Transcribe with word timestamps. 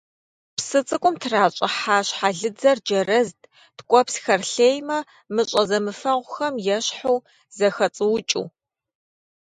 Псы 0.55 0.79
цӀыкӀум 0.87 1.15
тращӀыхьа 1.21 1.97
щхьэлыдзэр 2.07 2.77
джэрэзт 2.85 3.39
ткӀуэпсхэр 3.77 4.41
лъеймэ 4.51 4.97
мыщӀэ 5.33 5.63
зэмыфэгъухэм 5.69 6.55
ещхьу 6.77 7.17
зэхэцӀуукӀыу. 7.57 8.45